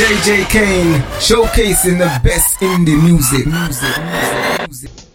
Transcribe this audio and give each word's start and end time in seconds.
JJ 0.00 0.48
Kane, 0.48 1.02
showcasing 1.20 1.98
the 1.98 2.20
best 2.24 2.58
indie 2.60 2.96
music. 3.04 3.44
music, 3.46 3.98
music, 3.98 4.90
music. 4.90 5.09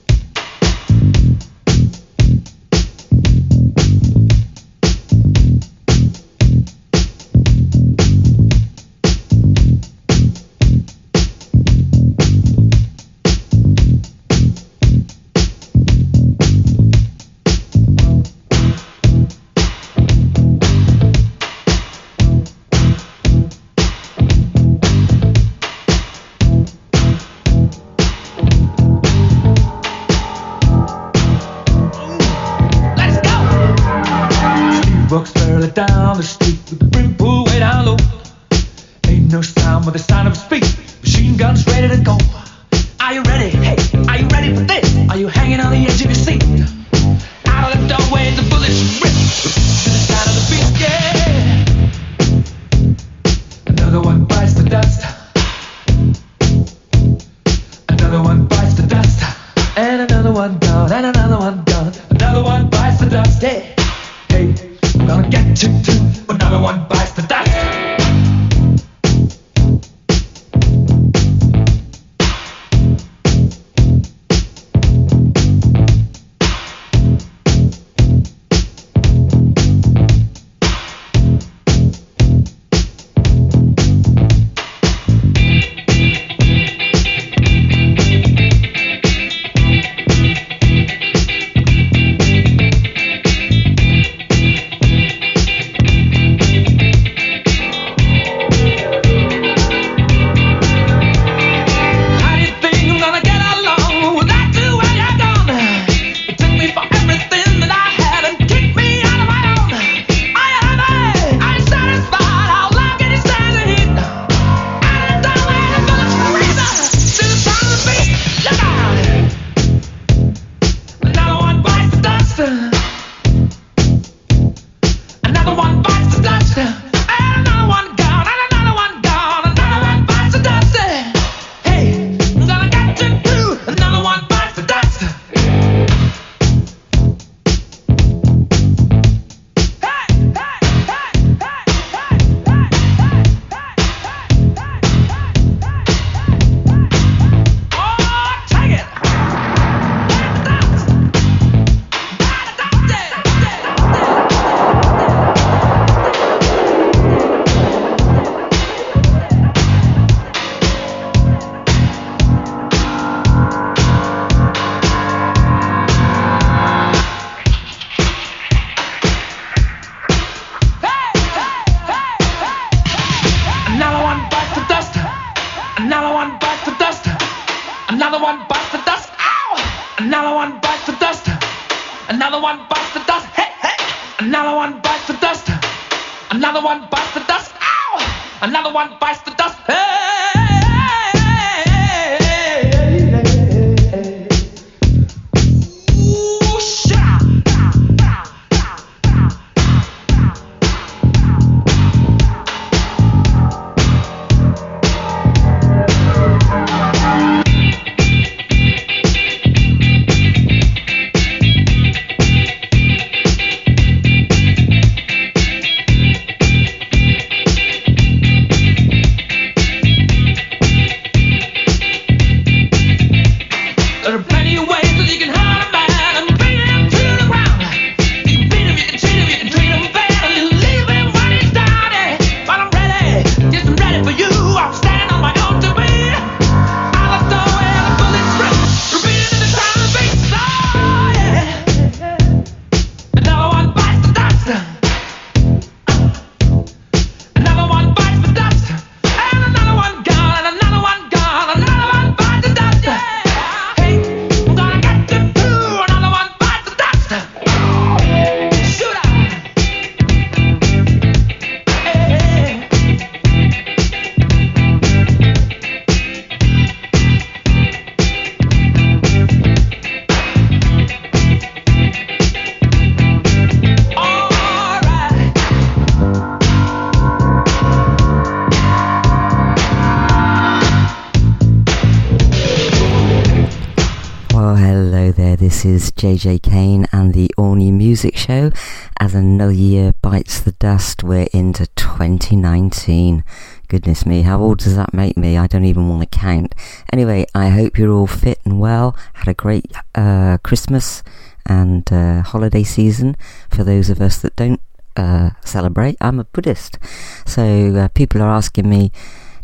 Is 285.63 285.91
JJ 285.91 286.41
Kane 286.41 286.87
and 286.91 287.13
the 287.13 287.29
All 287.37 287.53
New 287.53 287.71
Music 287.71 288.17
Show. 288.17 288.51
As 288.99 289.13
another 289.13 289.53
year 289.53 289.93
bites 290.01 290.41
the 290.41 290.53
dust, 290.53 291.03
we're 291.03 291.27
into 291.31 291.67
2019. 291.75 293.23
Goodness 293.67 294.05
me, 294.07 294.23
how 294.23 294.41
old 294.41 294.57
does 294.57 294.75
that 294.75 294.93
make 294.93 295.15
me? 295.15 295.37
I 295.37 295.45
don't 295.45 295.63
even 295.63 295.87
want 295.87 296.01
to 296.01 296.17
count. 296.17 296.55
Anyway, 296.91 297.27
I 297.33 297.49
hope 297.49 297.77
you're 297.77 297.91
all 297.91 298.07
fit 298.07 298.39
and 298.43 298.59
well. 298.59 298.97
Had 299.13 299.27
a 299.27 299.35
great 299.35 299.71
uh, 299.93 300.39
Christmas 300.43 301.03
and 301.45 301.93
uh, 301.93 302.23
holiday 302.23 302.63
season 302.63 303.15
for 303.49 303.63
those 303.63 303.91
of 303.91 304.01
us 304.01 304.17
that 304.23 304.35
don't 304.35 304.61
uh, 304.97 305.29
celebrate. 305.45 305.95
I'm 306.01 306.19
a 306.19 306.23
Buddhist, 306.23 306.79
so 307.23 307.75
uh, 307.75 307.87
people 307.89 308.21
are 308.21 308.31
asking 308.31 308.67
me, 308.67 308.91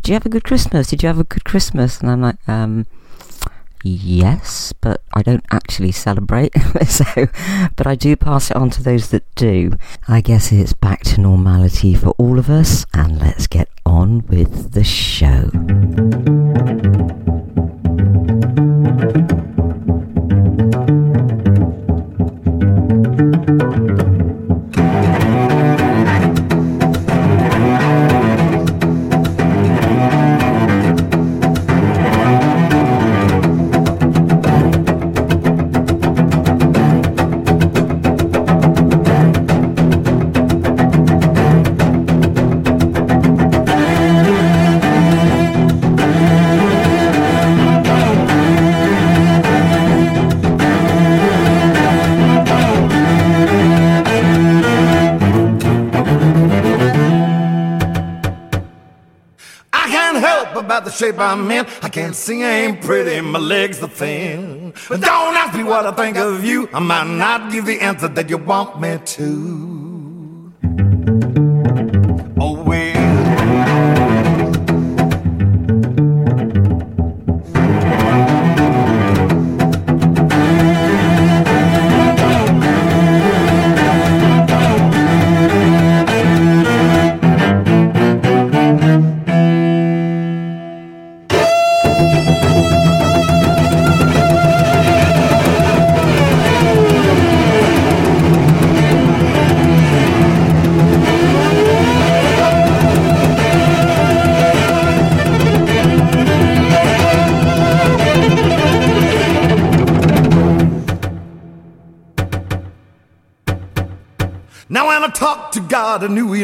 "Do 0.02 0.10
you 0.10 0.14
have 0.14 0.26
a 0.26 0.30
good 0.30 0.44
Christmas? 0.44 0.88
Did 0.88 1.04
you 1.04 1.06
have 1.06 1.20
a 1.20 1.24
good 1.24 1.44
Christmas?" 1.44 2.00
And 2.00 2.10
I'm 2.10 2.20
like, 2.20 2.48
um, 2.48 2.86
Yes, 3.82 4.72
but 4.80 5.02
I 5.12 5.22
don't 5.22 5.44
actually 5.50 5.92
celebrate, 5.92 6.52
so 6.86 7.04
but 7.76 7.86
I 7.86 7.94
do 7.94 8.14
pass 8.16 8.50
it 8.50 8.56
on 8.56 8.70
to 8.70 8.82
those 8.82 9.10
that 9.10 9.24
do. 9.34 9.72
I 10.06 10.20
guess 10.20 10.52
it's 10.52 10.72
back 10.72 11.02
to 11.04 11.20
normality 11.20 11.94
for 11.94 12.10
all 12.10 12.38
of 12.38 12.48
us, 12.48 12.86
and 12.94 13.18
let's 13.20 13.46
get 13.46 13.68
on 13.84 14.26
with 14.26 14.72
the 14.72 14.84
show. 14.84 15.50
In. 61.50 61.66
I 61.82 61.88
can't 61.88 62.14
sing, 62.14 62.42
I 62.44 62.50
ain't 62.64 62.80
pretty, 62.82 63.20
my 63.20 63.38
legs 63.38 63.82
are 63.82 63.88
thin. 63.88 64.72
But 64.88 65.00
don't 65.00 65.34
ask 65.34 65.56
me 65.56 65.64
what 65.64 65.86
I 65.86 65.92
think 65.92 66.16
of 66.16 66.44
you. 66.44 66.68
I 66.72 66.80
might 66.80 67.08
not 67.08 67.52
give 67.52 67.66
the 67.66 67.80
answer 67.80 68.08
that 68.08 68.30
you 68.30 68.38
want 68.38 68.80
me 68.80 68.98
to. 69.04 69.51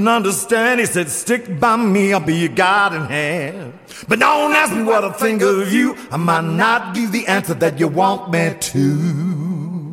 I 0.09 0.17
understand. 0.17 0.81
He 0.81 0.87
said, 0.87 1.09
Stick 1.09 1.61
by 1.61 1.77
me, 1.77 2.13
I'll 2.13 2.21
be 2.21 2.35
your 2.35 2.49
guiding 2.49 3.05
hand. 3.07 3.79
But 4.07 4.21
don't 4.21 4.53
ask 4.53 4.75
me 4.75 4.83
what 4.83 5.05
I 5.05 5.13
think 5.13 5.43
of 5.43 5.73
you. 5.73 5.97
I 6.11 6.17
might 6.17 6.45
not 6.45 6.95
give 6.95 7.13
the 7.13 7.27
answer 7.27 7.55
that 7.55 7.79
you 7.79 7.89
want 7.89 8.31
me 8.31 8.55
to. 8.59 9.89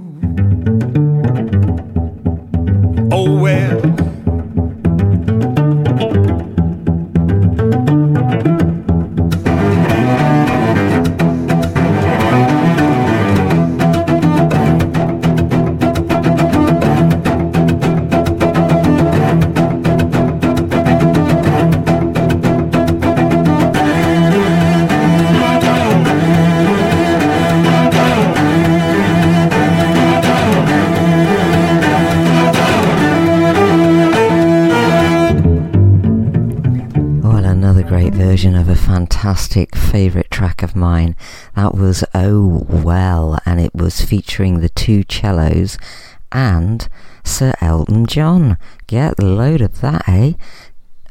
Oh, 3.11 3.39
well. 3.41 4.04
Featuring 44.05 44.59
the 44.59 44.69
two 44.69 45.03
cellos 45.09 45.77
and 46.31 46.87
Sir 47.23 47.53
Elton 47.61 48.05
John. 48.05 48.57
Get 48.87 49.17
the 49.17 49.25
load 49.25 49.61
of 49.61 49.81
that, 49.81 50.07
eh? 50.07 50.33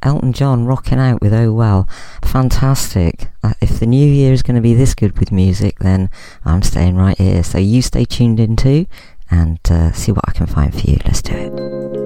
Elton 0.03 0.33
John 0.35 0.67
rocking 0.67 0.99
out 0.99 1.21
with 1.23 1.33
Oh 1.33 1.53
Well. 1.53 1.89
Fantastic. 2.23 3.29
Uh, 3.43 3.55
if 3.61 3.81
the 3.81 3.87
new 3.87 4.07
year 4.07 4.33
is 4.33 4.43
going 4.43 4.57
to 4.57 4.61
be 4.61 4.75
this 4.75 4.95
good 4.95 5.19
with 5.19 5.33
music, 5.33 5.79
then 5.79 6.11
I'm 6.45 6.63
staying 6.63 6.97
right 6.97 7.17
here. 7.17 7.43
So 7.43 7.59
you 7.59 7.81
stay 7.81 8.05
tuned 8.05 8.39
in 8.39 8.57
too 8.57 8.87
and 9.31 9.59
uh, 9.71 9.93
see 9.93 10.13
what 10.13 10.29
I 10.29 10.33
can 10.33 10.47
find 10.47 10.73
for 10.73 10.91
you. 10.91 10.99
Let's 11.05 11.23
do 11.23 11.33
it. 11.35 12.04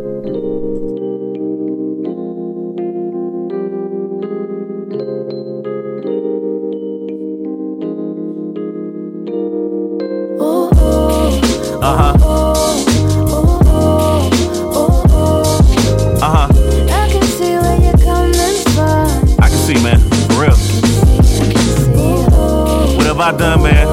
Uh 11.88 11.96
huh. 11.96 12.12
Uh 16.20 16.30
huh. 16.36 16.48
I 16.90 17.08
can 17.08 17.22
see 17.22 17.52
where 17.56 17.80
you're 17.80 17.96
coming 17.96 18.56
from. 18.74 19.08
I 19.40 19.48
can 19.48 19.56
see, 19.56 19.82
man. 19.82 19.98
For 20.28 20.42
real. 20.42 20.56
What 22.94 23.06
have 23.06 23.20
I 23.20 23.32
done, 23.38 23.62
man? 23.62 23.86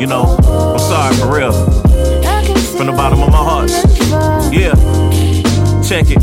You 0.00 0.06
know, 0.06 0.36
I'm 0.38 0.78
sorry, 0.78 1.16
for 1.16 1.34
real. 1.34 1.52
From 2.76 2.86
the 2.86 2.92
bottom 2.92 3.20
of 3.24 3.30
my 3.32 3.38
heart. 3.38 3.70
Yeah. 4.52 4.76
Check 5.82 6.10
it. 6.10 6.22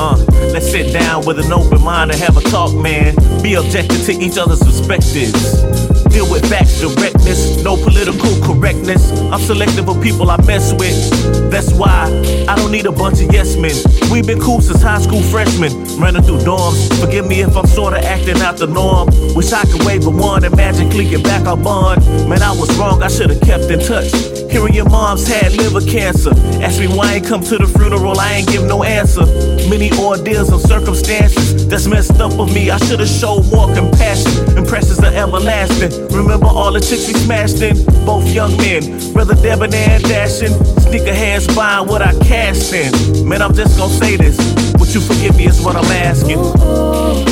Uh, 0.00 0.16
let's 0.54 0.70
sit 0.70 0.90
down 0.90 1.26
with 1.26 1.38
an 1.38 1.52
open 1.52 1.82
mind 1.82 2.10
and 2.10 2.18
have 2.18 2.38
a 2.38 2.40
talk, 2.40 2.74
man. 2.74 3.14
Be 3.42 3.54
objective 3.54 4.02
to 4.06 4.12
each 4.12 4.38
other's 4.38 4.60
perspectives. 4.60 5.91
Deal 6.12 6.30
with 6.30 6.46
facts, 6.50 6.80
directness, 6.80 7.62
no 7.62 7.74
political 7.76 8.30
correctness. 8.44 9.10
I'm 9.32 9.40
selective 9.40 9.88
of 9.88 10.02
people 10.02 10.30
I 10.30 10.36
mess 10.44 10.74
with. 10.74 11.50
That's 11.50 11.72
why 11.72 12.04
I 12.46 12.54
don't 12.54 12.70
need 12.70 12.84
a 12.84 12.92
bunch 12.92 13.22
of 13.22 13.32
yes 13.32 13.56
men. 13.56 13.72
We've 14.12 14.26
been 14.26 14.40
cool 14.40 14.60
since 14.60 14.82
high 14.82 15.00
school 15.00 15.22
freshmen, 15.22 15.72
running 15.98 16.22
through 16.22 16.40
dorms. 16.40 17.00
Forgive 17.00 17.26
me 17.26 17.40
if 17.40 17.56
I'm 17.56 17.66
sorta 17.66 17.98
acting 18.04 18.42
out 18.42 18.58
the 18.58 18.66
norm. 18.66 19.08
Wish 19.34 19.52
I 19.52 19.62
could 19.62 19.84
wave 19.86 20.06
a 20.06 20.10
wand 20.10 20.44
and 20.44 20.54
magically 20.54 21.08
get 21.08 21.24
back 21.24 21.46
our 21.46 21.56
bond. 21.56 22.04
Man, 22.28 22.42
I 22.42 22.52
was 22.52 22.68
wrong, 22.76 23.02
I 23.02 23.08
should've 23.08 23.40
kept 23.40 23.64
in 23.64 23.80
touch. 23.80 24.41
Hearing 24.52 24.74
your 24.74 24.88
mom's 24.90 25.26
had 25.26 25.52
liver 25.54 25.80
cancer. 25.80 26.30
Ask 26.62 26.78
me 26.78 26.86
why 26.86 27.08
I 27.08 27.14
ain't 27.14 27.26
come 27.26 27.40
to 27.44 27.56
the 27.56 27.66
funeral, 27.66 28.20
I 28.20 28.34
ain't 28.34 28.48
give 28.48 28.64
no 28.64 28.84
answer. 28.84 29.24
Many 29.68 29.90
ordeals 29.98 30.50
and 30.50 30.60
circumstances 30.60 31.66
that's 31.66 31.86
messed 31.86 32.20
up 32.20 32.36
with 32.38 32.52
me. 32.52 32.70
I 32.70 32.76
should've 32.76 33.08
showed 33.08 33.50
more 33.50 33.72
compassion. 33.74 34.58
Impressions 34.58 35.00
are 35.00 35.14
everlasting. 35.14 36.06
Remember 36.08 36.48
all 36.48 36.70
the 36.70 36.80
chicks 36.80 37.08
we 37.08 37.14
smashed 37.14 37.62
in? 37.62 37.82
Both 38.04 38.28
young 38.28 38.54
men, 38.58 39.12
brother 39.14 39.34
debonair 39.36 39.96
and 39.96 40.04
dashing. 40.04 40.52
Sneaker 40.84 41.14
hands 41.14 41.46
buying 41.56 41.88
what 41.88 42.02
I 42.02 42.12
cashed 42.20 42.74
in. 42.74 43.26
Man, 43.26 43.40
I'm 43.40 43.54
just 43.54 43.78
gonna 43.78 43.92
say 43.94 44.16
this. 44.16 44.36
Would 44.78 44.92
you 44.92 45.00
forgive 45.00 45.34
me 45.36 45.46
is 45.46 45.62
what 45.62 45.76
I'm 45.76 45.90
asking. 45.90 47.31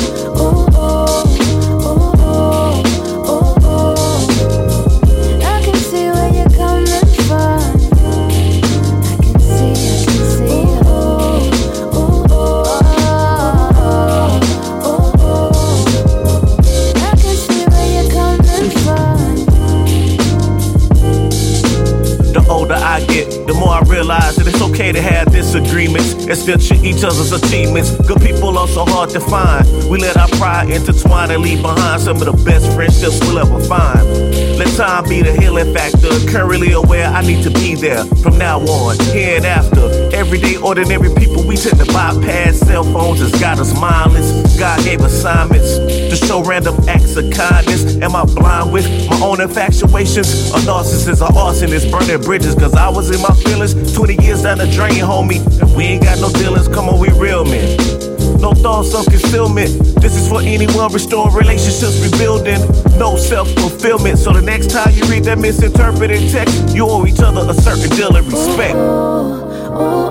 Friends 26.35 26.67
filter 26.67 26.85
each 26.85 27.03
other's 27.03 27.31
achievements. 27.31 27.91
Good 28.07 28.21
people 28.21 28.57
are 28.57 28.67
so 28.67 28.85
hard 28.85 29.09
to 29.11 29.19
find. 29.19 29.67
We 29.89 29.99
let 29.99 30.17
our 30.17 30.27
pride 30.29 30.69
intertwine 30.69 31.31
and 31.31 31.41
leave 31.41 31.61
behind 31.61 32.01
some 32.01 32.17
of 32.17 32.25
the 32.25 32.43
best 32.43 32.73
friendships 32.73 33.19
we'll 33.21 33.39
ever 33.39 33.59
find. 33.61 34.30
Let 34.61 34.77
time 34.77 35.09
be 35.09 35.23
the 35.23 35.33
healing 35.41 35.73
factor. 35.73 36.11
Currently 36.29 36.73
aware 36.73 37.07
I 37.07 37.23
need 37.23 37.41
to 37.45 37.49
be 37.49 37.73
there 37.73 38.05
from 38.21 38.37
now 38.37 38.59
on, 38.59 38.99
here 39.05 39.37
and 39.37 39.43
after. 39.43 39.89
Everyday 40.13 40.55
ordinary 40.57 41.09
people, 41.15 41.43
we 41.47 41.55
tend 41.55 41.79
to 41.79 41.85
bypass 41.85 42.59
cell 42.59 42.83
phones 42.83 43.21
has 43.21 43.31
got 43.41 43.57
us 43.57 43.73
mindless. 43.81 44.55
God 44.59 44.83
gave 44.83 45.01
assignments 45.01 45.77
to 45.79 46.15
show 46.15 46.43
random 46.43 46.75
acts 46.87 47.15
of 47.15 47.33
kindness. 47.33 47.95
Am 48.03 48.15
I 48.15 48.23
blind 48.25 48.71
with 48.71 48.85
my 49.09 49.19
own 49.23 49.41
infatuations? 49.41 50.51
A 50.51 50.59
narcissist, 50.69 51.27
a 51.27 51.33
arsonist, 51.33 51.91
burning 51.91 52.21
bridges. 52.21 52.53
Cause 52.53 52.75
I 52.75 52.87
was 52.87 53.09
in 53.09 53.19
my 53.19 53.33
feelings 53.33 53.73
20 53.95 54.23
years 54.23 54.43
down 54.43 54.59
the 54.59 54.67
drain, 54.67 55.01
homie. 55.01 55.41
And 55.59 55.75
we 55.75 55.85
ain't 55.85 56.03
got 56.03 56.19
no 56.19 56.31
dealings, 56.33 56.67
come 56.67 56.87
on, 56.87 56.99
we 56.99 57.09
real 57.09 57.45
men. 57.45 58.00
No 58.41 58.53
thoughts 58.53 58.95
of 58.95 59.05
concealment. 59.05 59.69
This 60.01 60.15
is 60.15 60.27
for 60.27 60.41
anyone 60.41 60.91
restoring 60.91 61.35
relationships, 61.35 62.01
rebuilding. 62.01 62.59
No 62.97 63.15
self 63.15 63.47
fulfillment. 63.53 64.17
So 64.17 64.33
the 64.33 64.41
next 64.41 64.71
time 64.71 64.91
you 64.95 65.03
read 65.03 65.25
that 65.25 65.37
misinterpreted 65.37 66.31
text, 66.31 66.75
you 66.75 66.87
owe 66.89 67.05
each 67.05 67.19
other 67.19 67.47
a 67.47 67.53
certain 67.53 67.89
deal 67.95 68.15
of 68.15 68.25
respect. 68.33 68.73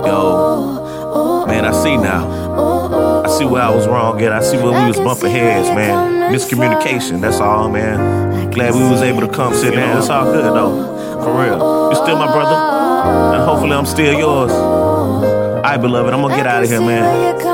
Yo, 0.07 1.45
man, 1.45 1.65
I 1.65 1.73
see 1.83 1.97
now. 1.97 3.23
I 3.25 3.27
see 3.37 3.43
where 3.43 3.63
I 3.63 3.69
was 3.69 3.85
wrong 3.85 4.21
at. 4.21 4.31
I 4.31 4.41
see 4.41 4.55
where 4.55 4.79
we 4.81 4.87
was 4.87 4.97
bumping 4.97 5.31
heads, 5.31 5.67
man. 5.69 6.33
Miscommunication, 6.33 7.19
that's 7.19 7.41
all, 7.41 7.67
man. 7.69 8.49
Glad 8.51 8.75
we 8.75 8.83
was 8.89 9.01
able 9.01 9.21
to 9.21 9.27
come 9.27 9.53
sit 9.53 9.75
down. 9.75 9.97
It's 9.97 10.09
all 10.09 10.31
good, 10.31 10.45
though. 10.45 11.21
For 11.21 11.33
real. 11.33 11.59
You're 11.91 12.01
still 12.03 12.17
my 12.17 12.31
brother. 12.31 12.55
And 13.35 13.43
hopefully 13.43 13.73
I'm 13.73 13.85
still 13.85 14.17
yours. 14.17 14.51
All 14.51 15.61
right, 15.61 15.77
beloved, 15.77 16.13
I'm 16.13 16.21
gonna 16.21 16.35
get 16.35 16.47
out 16.47 16.63
of 16.63 16.69
here, 16.69 16.79
man. 16.79 17.50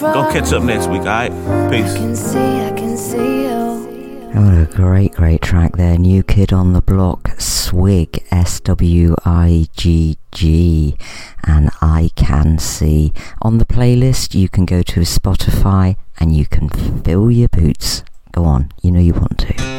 Go 0.00 0.30
catch 0.30 0.52
up 0.52 0.62
next 0.62 0.86
week, 0.86 1.00
alright? 1.00 1.32
Peace. 1.70 1.92
I 1.92 1.98
can 1.98 2.14
see, 2.14 2.38
I 2.38 2.72
can 2.76 2.96
see 2.96 3.42
you. 3.42 4.28
What 4.32 4.54
a 4.54 4.68
great, 4.72 5.12
great 5.14 5.42
track 5.42 5.76
there. 5.76 5.98
New 5.98 6.22
Kid 6.22 6.52
on 6.52 6.72
the 6.72 6.80
Block, 6.80 7.24
Swigg, 7.38 8.24
S 8.30 8.60
W 8.60 9.16
I 9.24 9.66
G 9.76 10.16
G, 10.30 10.96
and 11.44 11.70
I 11.82 12.10
Can 12.14 12.58
See. 12.58 13.12
On 13.42 13.58
the 13.58 13.66
playlist, 13.66 14.34
you 14.34 14.48
can 14.48 14.66
go 14.66 14.82
to 14.82 15.00
Spotify 15.00 15.96
and 16.20 16.34
you 16.36 16.46
can 16.46 16.68
fill 16.68 17.30
your 17.30 17.48
boots. 17.48 18.04
Go 18.30 18.44
on, 18.44 18.70
you 18.80 18.92
know 18.92 19.00
you 19.00 19.14
want 19.14 19.38
to. 19.38 19.77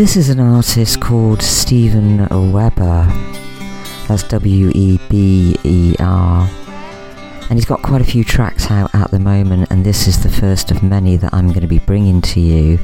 This 0.00 0.16
is 0.16 0.30
an 0.30 0.40
artist 0.40 0.98
called 0.98 1.42
Stephan 1.42 2.26
Weber. 2.52 3.06
That's 4.08 4.22
W 4.28 4.72
E 4.74 4.98
B 5.10 5.54
E 5.62 5.94
R. 6.00 6.48
And 7.50 7.58
he's 7.58 7.66
got 7.66 7.82
quite 7.82 8.00
a 8.00 8.04
few 8.04 8.24
tracks 8.24 8.70
out 8.70 8.94
at 8.94 9.10
the 9.10 9.18
moment, 9.18 9.70
and 9.70 9.84
this 9.84 10.08
is 10.08 10.22
the 10.22 10.30
first 10.30 10.70
of 10.70 10.82
many 10.82 11.18
that 11.18 11.34
I'm 11.34 11.48
going 11.48 11.60
to 11.60 11.66
be 11.66 11.80
bringing 11.80 12.22
to 12.22 12.40
you. 12.40 12.78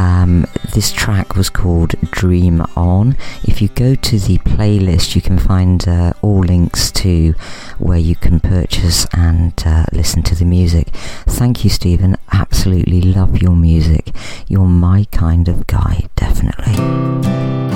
Um, 0.00 0.46
this 0.72 0.92
track 0.92 1.36
was 1.36 1.50
called 1.50 1.90
Dream 2.10 2.62
On. 2.74 3.18
If 3.44 3.60
you 3.60 3.68
go 3.68 3.94
to 3.94 4.18
the 4.18 4.38
playlist, 4.38 5.14
you 5.14 5.20
can 5.20 5.38
find 5.38 5.86
uh, 5.86 6.14
all 6.22 6.40
links 6.40 6.90
to 6.92 7.34
where 7.78 7.98
you 7.98 8.16
can 8.16 8.40
purchase 8.40 9.06
and 9.12 9.52
uh, 9.66 9.84
listen 9.92 10.22
to 10.22 10.34
the 10.34 10.46
music. 10.46 10.88
Thank 11.26 11.64
you, 11.64 11.70
Stephan. 11.70 12.16
Absolutely 12.32 13.02
love 13.02 13.42
your 13.42 13.54
music. 13.54 14.10
You're 14.48 14.64
my 14.64 15.04
kind 15.12 15.48
of 15.48 15.66
guy, 15.66 16.08
definitely. 16.16 17.69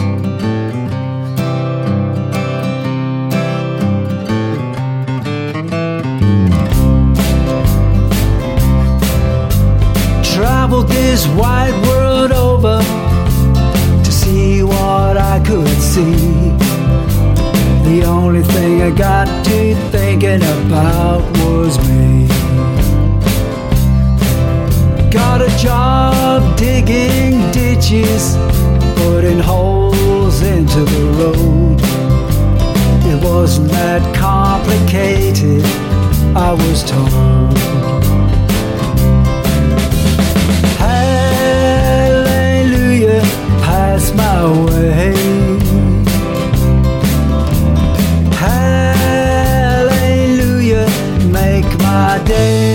This 11.14 11.28
wide 11.28 11.80
world 11.86 12.32
over 12.32 12.80
to 14.02 14.10
see 14.10 14.64
what 14.64 15.16
I 15.16 15.40
could 15.46 15.78
see. 15.80 16.50
The 17.88 18.02
only 18.04 18.42
thing 18.42 18.82
I 18.82 18.90
got 18.90 19.28
to 19.44 19.76
thinking 19.92 20.42
about 20.42 21.22
was 21.38 21.78
me. 21.88 22.26
Got 25.08 25.40
a 25.40 25.56
job 25.56 26.58
digging 26.58 27.38
ditches, 27.52 28.34
putting 28.96 29.38
holes 29.38 30.42
into 30.42 30.80
the 30.94 31.04
road. 31.20 31.78
It 33.06 33.22
wasn't 33.22 33.70
that 33.70 34.02
complicated, 34.16 35.64
I 36.34 36.54
was 36.54 36.82
told. 36.82 38.13
Pass 43.94 44.12
my 44.14 44.44
way. 44.66 45.14
Hallelujah, 49.44 50.08
make 51.30 51.78
my 51.78 52.18
day. 52.24 52.73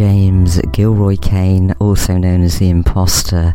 James 0.00 0.58
Gilroy 0.72 1.16
Kane, 1.16 1.72
also 1.78 2.16
known 2.16 2.40
as 2.40 2.58
The 2.58 2.70
Imposter. 2.70 3.52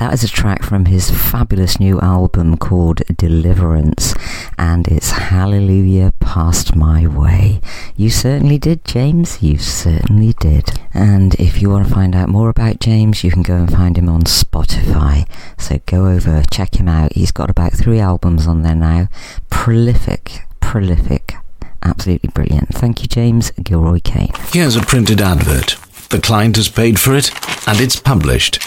That 0.00 0.12
is 0.12 0.24
a 0.24 0.28
track 0.28 0.64
from 0.64 0.86
his 0.86 1.08
fabulous 1.08 1.78
new 1.78 2.00
album 2.00 2.56
called 2.56 3.02
Deliverance, 3.16 4.12
and 4.58 4.88
it's 4.88 5.12
Hallelujah 5.12 6.14
Passed 6.18 6.74
My 6.74 7.06
Way. 7.06 7.60
You 7.94 8.10
certainly 8.10 8.58
did, 8.58 8.84
James. 8.84 9.40
You 9.40 9.56
certainly 9.58 10.32
did. 10.40 10.68
And 10.94 11.36
if 11.36 11.62
you 11.62 11.70
want 11.70 11.86
to 11.86 11.94
find 11.94 12.16
out 12.16 12.28
more 12.28 12.48
about 12.48 12.80
James, 12.80 13.22
you 13.22 13.30
can 13.30 13.42
go 13.42 13.54
and 13.54 13.70
find 13.70 13.96
him 13.96 14.08
on 14.08 14.22
Spotify. 14.22 15.28
So 15.58 15.78
go 15.86 16.08
over, 16.08 16.42
check 16.50 16.74
him 16.74 16.88
out. 16.88 17.12
He's 17.12 17.30
got 17.30 17.50
about 17.50 17.72
three 17.72 18.00
albums 18.00 18.48
on 18.48 18.62
there 18.62 18.74
now. 18.74 19.06
Prolific, 19.48 20.40
prolific 20.58 21.36
Absolutely 21.82 22.30
brilliant. 22.30 22.68
Thank 22.74 23.02
you, 23.02 23.08
James 23.08 23.50
Gilroy 23.62 24.00
Kane. 24.02 24.32
Here's 24.52 24.76
a 24.76 24.80
printed 24.80 25.20
advert. 25.20 25.76
The 26.10 26.20
client 26.20 26.56
has 26.56 26.68
paid 26.68 26.98
for 26.98 27.14
it, 27.14 27.30
and 27.68 27.80
it's 27.80 28.00
published. 28.00 28.60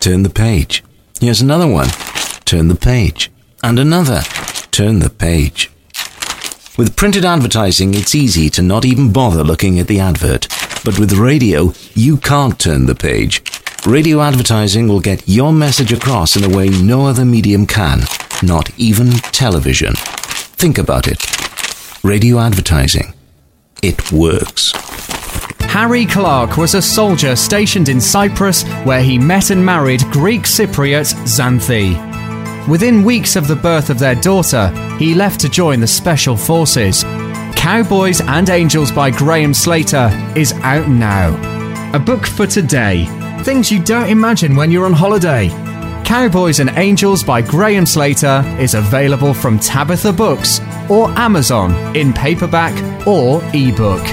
Turn 0.00 0.22
the 0.22 0.30
page. 0.30 0.82
Here's 1.20 1.40
another 1.40 1.66
one. 1.66 1.88
Turn 2.44 2.68
the 2.68 2.74
page. 2.74 3.30
And 3.62 3.78
another. 3.78 4.22
Turn 4.70 5.00
the 5.00 5.10
page. 5.10 5.70
With 6.78 6.96
printed 6.96 7.24
advertising, 7.24 7.94
it's 7.94 8.14
easy 8.14 8.50
to 8.50 8.62
not 8.62 8.84
even 8.84 9.12
bother 9.12 9.42
looking 9.42 9.78
at 9.78 9.86
the 9.86 10.00
advert. 10.00 10.48
But 10.84 10.98
with 10.98 11.12
radio, 11.14 11.72
you 11.94 12.18
can't 12.18 12.58
turn 12.58 12.86
the 12.86 12.94
page. 12.94 13.42
Radio 13.86 14.20
advertising 14.20 14.88
will 14.88 15.00
get 15.00 15.28
your 15.28 15.52
message 15.52 15.92
across 15.92 16.36
in 16.36 16.44
a 16.44 16.54
way 16.54 16.68
no 16.68 17.06
other 17.06 17.24
medium 17.24 17.66
can, 17.66 18.00
not 18.42 18.70
even 18.78 19.10
television. 19.10 19.94
Think 19.94 20.78
about 20.78 21.06
it 21.08 21.20
radio 22.06 22.38
advertising. 22.38 23.12
It 23.82 24.12
works. 24.12 24.72
Harry 25.62 26.06
Clark 26.06 26.56
was 26.56 26.74
a 26.74 26.80
soldier 26.80 27.34
stationed 27.34 27.88
in 27.88 28.00
Cyprus 28.00 28.62
where 28.84 29.02
he 29.02 29.18
met 29.18 29.50
and 29.50 29.64
married 29.64 30.02
Greek 30.12 30.42
Cypriot 30.42 31.12
Xanthi. 31.24 31.98
Within 32.68 33.02
weeks 33.02 33.34
of 33.34 33.48
the 33.48 33.56
birth 33.56 33.90
of 33.90 33.98
their 33.98 34.14
daughter, 34.14 34.68
he 34.98 35.14
left 35.14 35.40
to 35.40 35.48
join 35.48 35.80
the 35.80 35.86
Special 35.86 36.36
Forces. 36.36 37.02
Cowboys 37.56 38.20
and 38.20 38.48
Angels 38.50 38.92
by 38.92 39.10
Graham 39.10 39.52
Slater 39.52 40.08
is 40.36 40.52
out 40.62 40.88
now. 40.88 41.34
A 41.92 41.98
book 41.98 42.24
for 42.24 42.46
today. 42.46 43.04
Things 43.42 43.70
you 43.70 43.82
don't 43.82 44.08
imagine 44.08 44.54
when 44.54 44.70
you're 44.70 44.86
on 44.86 44.92
holiday. 44.92 45.48
Cowboys 46.06 46.60
and 46.60 46.70
Angels 46.76 47.24
by 47.24 47.42
Graham 47.42 47.84
Slater 47.84 48.44
is 48.60 48.74
available 48.74 49.34
from 49.34 49.58
Tabitha 49.58 50.12
Books 50.12 50.60
or 50.88 51.10
Amazon 51.18 51.96
in 51.96 52.12
paperback 52.12 52.72
or 53.08 53.42
ebook. 53.52 54.06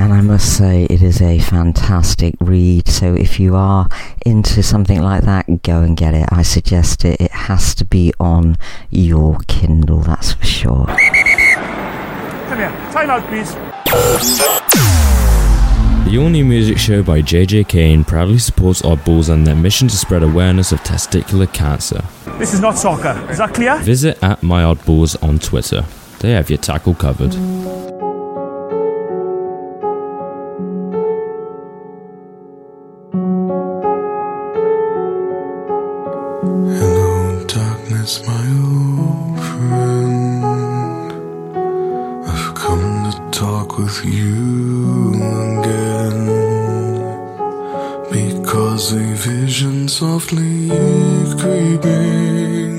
And 0.00 0.12
I 0.12 0.20
must 0.20 0.56
say, 0.56 0.86
it 0.90 1.00
is 1.00 1.22
a 1.22 1.38
fantastic 1.38 2.34
read. 2.40 2.88
So 2.88 3.14
if 3.14 3.38
you 3.38 3.54
are 3.54 3.88
into 4.26 4.60
something 4.60 5.00
like 5.00 5.22
that, 5.22 5.62
go 5.62 5.82
and 5.82 5.96
get 5.96 6.14
it. 6.14 6.28
I 6.32 6.42
suggest 6.42 7.04
it. 7.04 7.20
It 7.20 7.30
has 7.30 7.76
to 7.76 7.84
be 7.84 8.12
on 8.18 8.58
your 8.90 9.38
Kindle, 9.46 10.00
that's 10.00 10.32
for 10.32 10.44
sure. 10.44 10.86
Come 10.86 12.58
here, 12.58 12.70
time 12.90 13.08
out, 13.08 13.24
please. 13.28 13.54
The 16.08 16.16
All 16.16 16.30
New 16.30 16.46
Music 16.46 16.78
Show 16.78 17.02
by 17.02 17.20
JJ 17.20 17.68
Kane 17.68 18.02
proudly 18.02 18.38
supports 18.38 18.80
Oddballs 18.80 19.28
and 19.28 19.46
their 19.46 19.54
mission 19.54 19.88
to 19.88 19.94
spread 19.94 20.22
awareness 20.22 20.72
of 20.72 20.80
testicular 20.80 21.52
cancer. 21.52 22.02
This 22.38 22.54
is 22.54 22.60
not 22.62 22.78
soccer. 22.78 23.26
Is 23.30 23.36
that 23.36 23.52
clear? 23.52 23.76
Visit 23.80 24.16
at 24.22 24.42
My 24.42 24.62
Oddballs 24.62 25.22
on 25.22 25.38
Twitter. 25.38 25.84
They 26.20 26.30
have 26.30 26.48
your 26.48 26.60
tackle 26.60 26.94
covered. 26.94 27.34
Hello, 36.72 37.44
darkness, 37.44 38.26
my 38.26 38.46
old 38.64 39.38
friend. 39.44 41.12
I've 42.26 42.54
come 42.54 43.10
to 43.10 43.38
talk 43.38 43.76
with 43.76 44.02
you 44.06 44.97
Because 48.78 48.92
a 48.92 49.14
vision 49.28 49.88
softly 49.88 50.68
creeping 51.40 52.78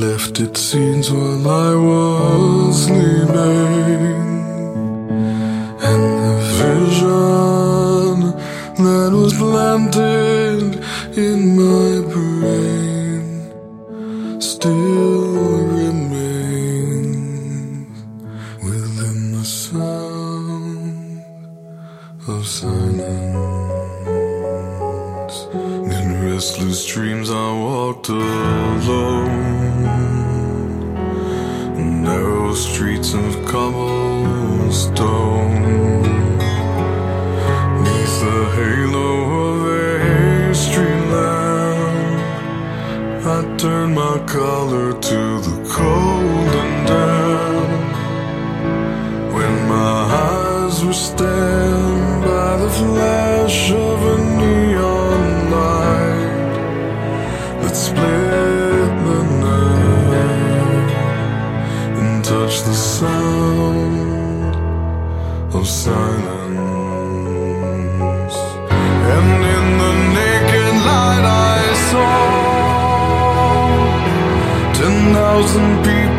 left 0.00 0.40
its 0.40 0.60
scenes 0.60 1.12
while 1.12 1.48
I 1.48 1.74
was 1.76 2.86
sleeping. 2.86 4.16
And 5.90 6.04
the 6.24 6.38
vision 6.58 8.14
that 8.84 9.10
was 9.12 9.32
planted 9.34 10.62
in 11.16 11.38
my 11.62 11.90
brain 12.12 13.22
still 14.40 15.01
walked 28.02 28.08
alone, 28.08 29.32
narrow 32.02 32.54
streets 32.54 33.14
of 33.14 33.44
cobblestone. 33.44 34.02
Neath 37.82 38.20
the 38.20 38.50
halo 38.56 39.10
of 39.50 39.66
a 39.66 40.54
street 40.54 41.04
lamp, 41.12 42.22
I 43.26 43.56
turned 43.56 43.94
my 43.94 44.18
collar 44.26 44.91
touched 62.52 62.66
the 62.66 62.74
sound 62.74 64.54
of 65.54 65.66
silence. 65.66 66.02
And 69.14 69.44
in 69.56 69.78
the 69.82 69.92
naked 70.16 70.74
light 70.86 71.24
I 71.24 71.74
saw 71.88 72.14
ten 74.74 74.96
thousand 75.14 75.70
people, 75.86 76.11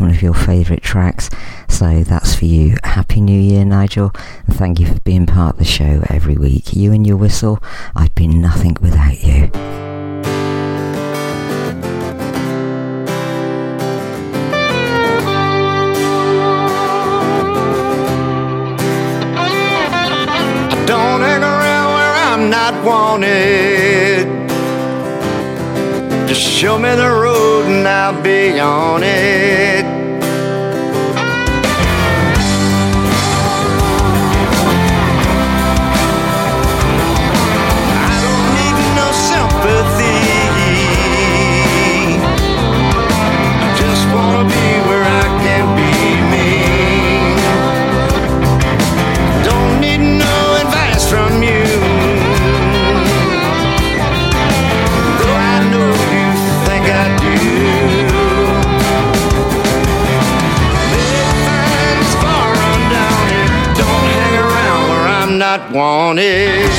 One 0.00 0.10
of 0.10 0.22
your 0.22 0.34
favourite 0.34 0.82
tracks. 0.82 1.30
So 1.68 2.02
that's 2.02 2.34
for 2.34 2.44
you. 2.44 2.76
Happy 2.84 3.20
New 3.20 3.38
Year, 3.38 3.64
Nigel. 3.64 4.12
And 4.46 4.56
thank 4.56 4.78
you 4.78 4.86
for 4.86 5.00
being 5.00 5.26
part 5.26 5.54
of 5.54 5.58
the 5.58 5.64
show 5.64 6.02
every 6.10 6.36
week. 6.36 6.74
You 6.74 6.92
and 6.92 7.06
your 7.06 7.16
whistle, 7.16 7.62
I'd 7.94 8.14
be 8.14 8.28
nothing 8.28 8.76
without 8.80 9.22
you. 9.22 9.50
not 22.50 22.84
wanted. 22.84 24.26
Just 26.28 26.42
show 26.42 26.78
me 26.78 26.90
the 26.94 27.08
road. 27.08 27.35
I'll 27.86 28.20
be 28.20 28.58
on 28.58 29.02
it. 29.04 29.95
Wanted. 65.76 66.70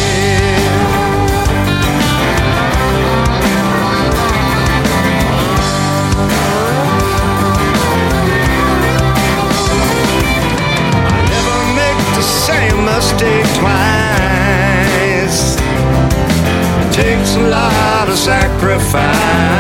never 11.29 11.59
make 11.75 11.99
the 12.15 12.23
same 12.23 12.85
mistake 12.85 13.45
twice. 13.59 13.97
Takes 16.91 17.35
a 17.35 17.49
lot 17.49 18.09
of 18.09 18.17
sacrifice. 18.17 19.56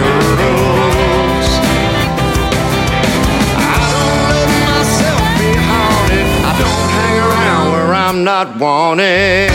Hurdles. 0.00 1.48
I 3.58 3.84
don't 3.94 4.22
let 4.32 4.48
myself 4.68 5.22
be 5.40 5.50
haunted. 5.70 6.28
I 6.48 6.52
don't 6.62 6.88
hang 6.98 7.16
around 7.28 7.64
where 7.72 7.94
I'm 7.94 8.24
not 8.24 8.46
wanted. 8.58 9.50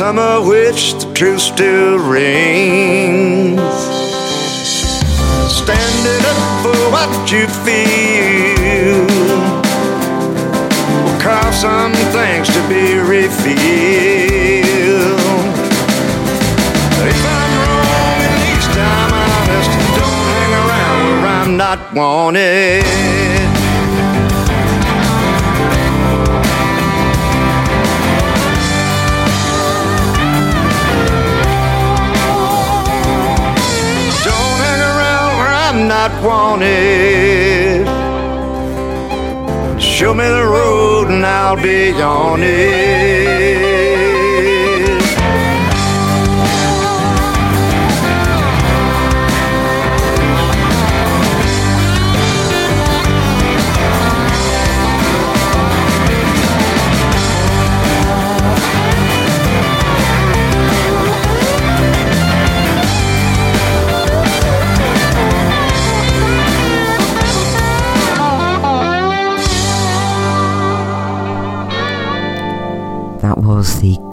Some 0.00 0.18
of 0.18 0.46
which 0.46 0.94
the 0.94 1.12
truth 1.12 1.42
still 1.42 1.98
rings. 1.98 3.60
Standing 5.52 6.24
up 6.24 6.40
for 6.62 6.80
what 6.90 7.30
you 7.30 7.46
feel 7.66 9.04
will 11.04 11.20
cause 11.20 11.60
some 11.60 11.92
things 12.16 12.48
to 12.48 12.60
be 12.66 12.96
revealed. 12.96 13.60
If 17.10 17.20
I'm 17.36 17.52
wrong, 17.60 18.20
at 18.24 18.36
least 18.40 18.72
I'm 18.80 19.12
honest. 19.28 19.70
Don't 20.00 20.24
hang 20.32 20.52
around 20.62 21.00
where 21.20 21.30
I'm 21.42 21.52
not 21.58 21.78
wanted. 21.92 23.49
Not 36.00 36.24
wanted. 36.24 37.86
Show 39.78 40.14
me 40.14 40.24
the 40.24 40.46
road 40.46 41.08
and 41.10 41.26
I'll 41.26 41.62
be 41.62 41.92
on 42.00 42.40
it. 42.42 43.89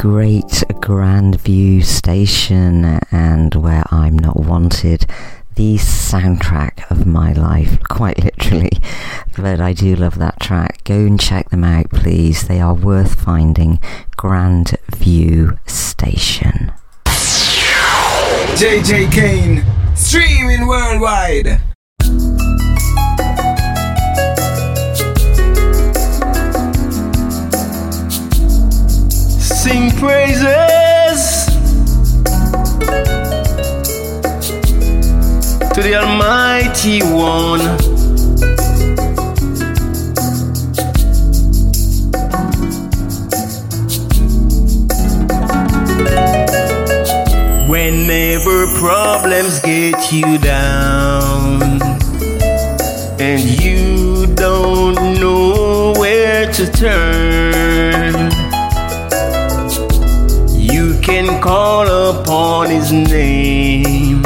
Great 0.09 0.63
Grandview 0.79 1.83
Station 1.83 2.85
and 3.11 3.53
Where 3.55 3.83
I'm 3.91 4.17
Not 4.17 4.37
Wanted, 4.37 5.05
the 5.55 5.75
soundtrack 5.75 6.89
of 6.89 7.05
my 7.05 7.33
life, 7.33 7.83
quite 7.83 8.23
literally. 8.23 8.71
But 9.37 9.59
I 9.59 9.73
do 9.73 9.97
love 9.97 10.17
that 10.19 10.39
track. 10.39 10.85
Go 10.85 10.95
and 10.95 11.19
check 11.19 11.49
them 11.49 11.65
out, 11.65 11.89
please. 11.91 12.47
They 12.47 12.61
are 12.61 12.73
worth 12.73 13.19
finding. 13.19 13.81
Grand 14.15 14.77
View 14.95 15.59
Station. 15.65 16.71
JJ 18.55 19.11
Kane, 19.11 19.65
streaming 19.93 20.67
worldwide. 20.67 21.59
Praises 29.95 31.45
to 35.73 35.81
the 35.81 35.95
Almighty 35.95 37.01
One. 37.01 37.61
Whenever 47.67 48.67
problems 48.79 49.59
get 49.59 50.11
you 50.11 50.37
down 50.37 51.61
and 53.19 53.41
you 53.61 54.27
don't 54.35 54.95
know 55.19 55.93
where 55.97 56.51
to 56.51 56.71
turn, 56.71 57.56
call 61.47 61.87
upon 62.09 62.69
his 62.69 62.91
name 62.91 64.21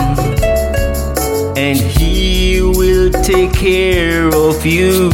and 1.56 1.78
he 1.78 2.60
will 2.64 3.12
take 3.12 3.54
care 3.54 4.28
of 4.30 4.66
you. 4.66 5.12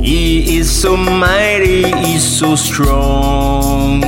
He 0.00 0.58
is 0.58 0.70
so 0.70 0.96
mighty, 0.96 1.90
he's 2.04 2.22
so 2.22 2.54
strong. 2.54 4.00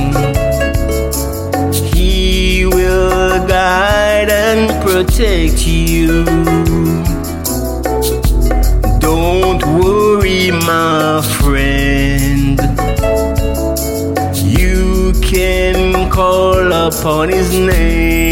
He 1.93 2.65
will 2.65 3.45
guide 3.45 4.29
and 4.29 4.69
protect 4.85 5.67
you. 5.67 6.23
Don't 8.99 9.61
worry, 9.81 10.51
my 10.51 11.14
upon 17.05 17.29
his 17.29 17.53
name. 17.59 18.24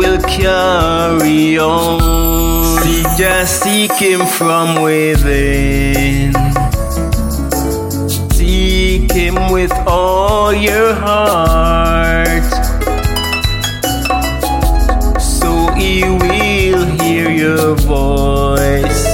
Will 0.00 0.20
carry 0.22 1.58
on. 1.58 2.00
Just 3.18 3.62
seek 3.62 3.92
Him 3.92 4.20
from 4.38 4.82
within. 4.82 6.32
Seek 8.32 9.12
Him 9.12 9.36
with 9.52 9.72
all 9.86 10.54
your 10.54 10.94
heart. 10.94 12.52
So 15.20 15.50
He 15.80 16.02
will 16.22 16.86
hear 17.02 17.28
your 17.28 17.74
voice 17.74 19.04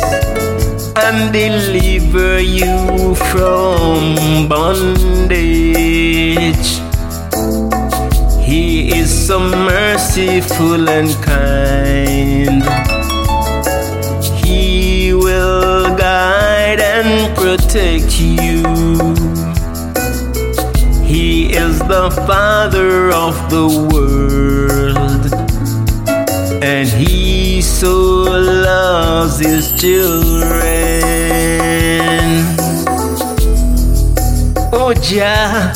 and 1.04 1.32
deliver 1.32 2.40
you 2.40 3.14
from 3.32 4.48
bondage. 4.48 4.95
Merciful 10.16 10.88
and 10.88 11.10
kind. 11.22 12.62
He 14.42 15.12
will 15.12 15.94
guide 15.94 16.80
and 16.80 17.36
protect 17.36 18.18
you. 18.18 18.62
He 21.04 21.52
is 21.52 21.78
the 21.80 22.10
Father 22.26 23.10
of 23.12 23.50
the 23.50 23.66
world, 23.92 25.32
and 26.62 26.88
He 26.88 27.60
so 27.60 28.22
loves 28.22 29.38
His 29.38 29.78
children. 29.78 30.46
Oh, 34.72 34.94
Jah. 34.94 35.72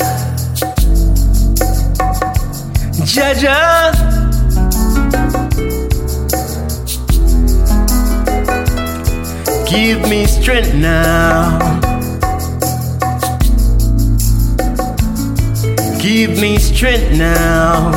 Jaja. 3.05 4.00
Give 9.71 10.03
me 10.09 10.27
strength 10.27 10.75
now. 10.75 11.61
Give 16.01 16.41
me 16.41 16.59
strength 16.59 17.17
now. 17.17 17.93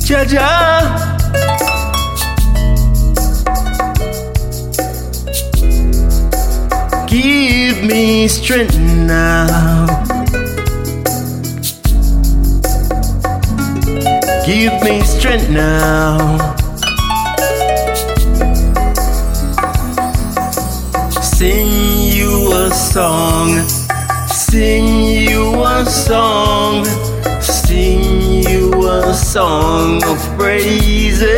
Jaja. 0.00 0.48
Give 7.06 7.84
me 7.84 8.28
strength 8.28 8.78
now. 8.78 10.07
Give 14.48 14.72
me 14.82 15.02
strength 15.02 15.50
now. 15.50 16.56
Sing 21.20 21.68
you 22.16 22.50
a 22.54 22.70
song. 22.70 23.68
Sing 24.28 25.04
you 25.04 25.62
a 25.62 25.84
song. 25.84 26.86
Sing 27.42 28.42
you 28.42 28.88
a 28.88 29.12
song 29.12 30.02
of 30.04 30.18
praises. 30.38 31.28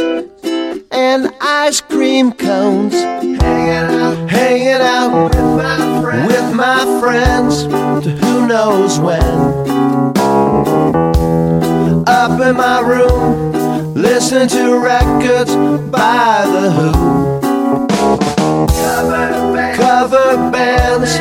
and 0.92 1.32
ice 1.40 1.80
cream 1.80 2.32
cones. 2.32 2.96
Hanging 2.96 4.02
out, 4.02 4.30
hanging 4.30 4.82
out 4.82 5.30
with 5.30 5.36
my 5.36 6.02
friends, 6.02 6.28
with 6.28 6.56
my 6.56 7.00
friends 7.00 7.64
to 8.04 8.10
who 8.10 8.48
knows 8.48 9.00
when. 9.00 9.22
Up 12.08 12.42
in 12.42 12.58
my 12.58 12.80
room, 12.80 13.94
listen 13.94 14.48
to 14.48 14.80
records 14.80 15.56
by 15.92 16.44
the 16.48 16.72
Who. 16.72 17.40
Cover 19.76 20.52
bands, 20.52 21.16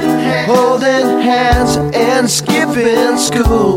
holding 0.46 1.20
hands 1.20 1.76
and 1.94 2.30
skipping 2.30 3.18
school. 3.18 3.76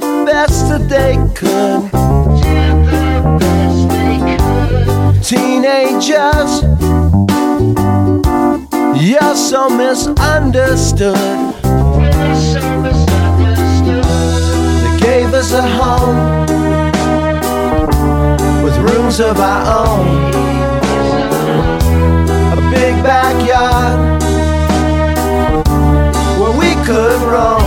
The 0.00 0.24
best 0.26 0.68
that 0.68 0.88
they 0.88 1.14
could. 1.34 1.82
Teenagers, 5.22 6.62
you're 9.00 9.36
so 9.36 9.68
misunderstood. 9.68 11.14
They 14.82 14.98
gave 14.98 15.32
us 15.32 15.52
a 15.52 15.62
home 15.62 16.46
with 18.64 18.76
rooms 18.78 19.20
of 19.20 19.38
our 19.38 19.86
own, 19.86 20.06
a 22.58 22.70
big 22.72 22.94
backyard 23.04 24.22
where 26.40 26.58
we 26.58 26.74
could 26.84 27.20
roam. 27.22 27.63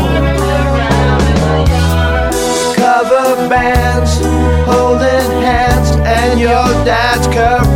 Bands, 3.49 4.17
holding 4.65 5.41
hands, 5.41 5.91
and 6.05 6.39
your 6.39 6.65
dad's 6.83 7.27
curfew. 7.27 7.66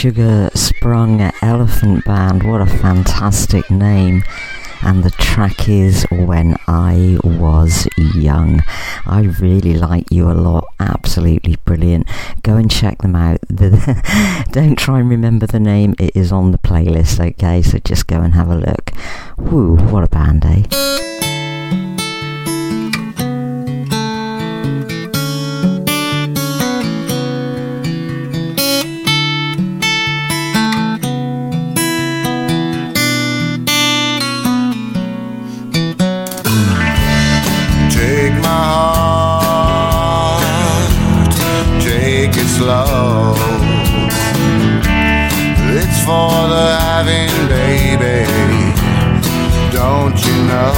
Sugar 0.00 0.48
Sprung 0.54 1.20
Elephant 1.42 2.06
Band. 2.06 2.44
What 2.44 2.62
a 2.62 2.66
fantastic 2.66 3.70
name. 3.70 4.24
And 4.80 5.04
the 5.04 5.10
track 5.10 5.68
is 5.68 6.06
When 6.10 6.56
I 6.66 7.18
Was 7.22 7.86
Young. 7.98 8.62
I 9.04 9.30
really 9.40 9.74
like 9.74 10.10
you 10.10 10.30
a 10.30 10.32
lot. 10.32 10.64
Absolutely 10.80 11.56
brilliant. 11.66 12.08
Go 12.42 12.56
and 12.56 12.70
check 12.70 13.02
them 13.02 13.14
out. 13.14 13.40
Don't 14.52 14.78
try 14.78 15.00
and 15.00 15.10
remember 15.10 15.46
the 15.46 15.60
name, 15.60 15.94
it 15.98 16.16
is 16.16 16.32
on 16.32 16.52
the 16.52 16.58
playlist, 16.58 17.20
okay? 17.22 17.60
So 17.60 17.76
just 17.80 18.06
go 18.06 18.22
and 18.22 18.32
have 18.32 18.48
a 18.48 18.56
look. 18.56 18.92
Woo, 19.36 19.76
what 19.76 20.02
a 20.02 20.08
band, 20.08 20.46
eh? 20.46 21.29
Slow. 42.60 43.32
It's 45.80 46.00
for 46.04 46.28
the 46.52 46.66
having, 46.84 47.32
baby. 47.48 48.20
Don't 49.72 50.18
you 50.26 50.36
know? 50.50 50.74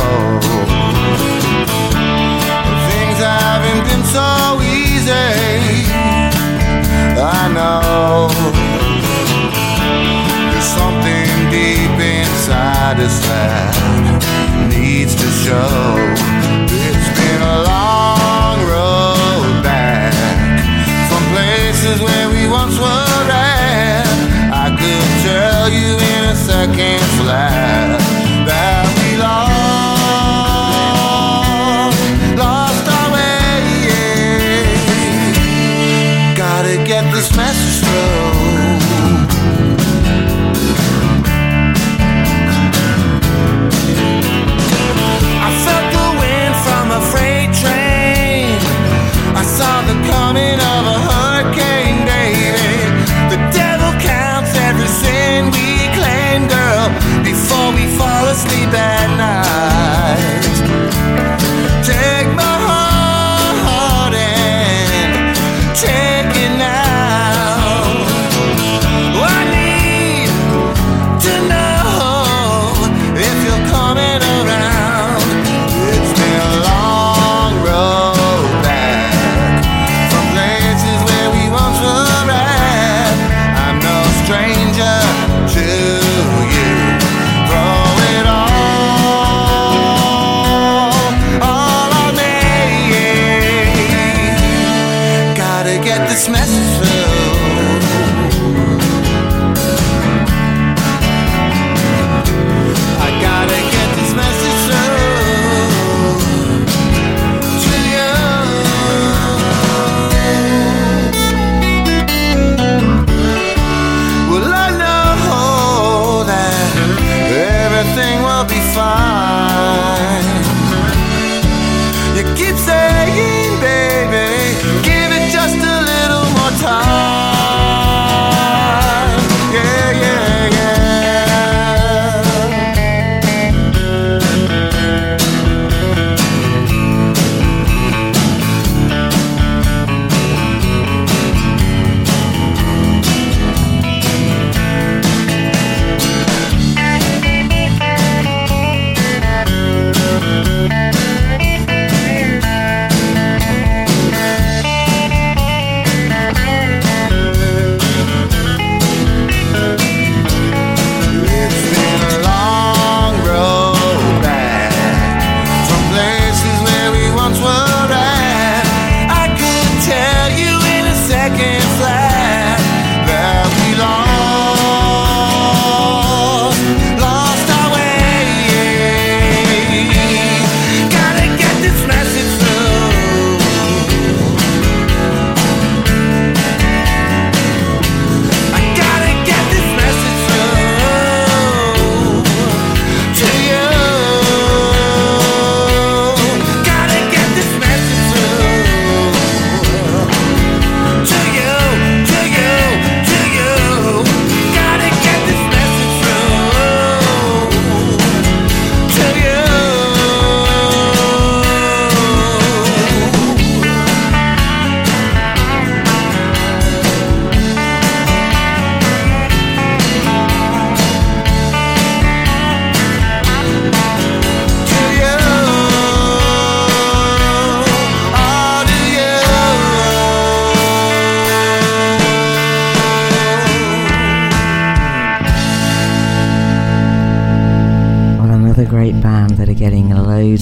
Things 2.89 3.19
haven't 3.19 3.83
been 3.89 4.05
so 4.19 4.31
easy. 4.63 5.91
I 7.19 7.43
know. 7.57 8.31
There's 10.51 10.71
something 10.81 11.31
deep 11.51 11.99
inside 12.17 12.99
us 13.07 13.17
that 13.27 13.75
needs 14.71 15.15
to 15.17 15.29
show. 15.45 15.75
It's 16.87 17.09
been 17.19 17.43
a 17.43 17.63
long 17.67 17.92
places 21.93 22.03
where 22.03 22.22